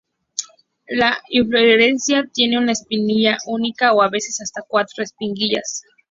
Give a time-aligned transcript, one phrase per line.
[0.89, 5.83] La inflorescencia tiene una espiguilla única, o, a veces hasta cuatro espiguillas.